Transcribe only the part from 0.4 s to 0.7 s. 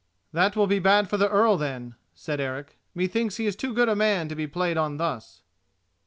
will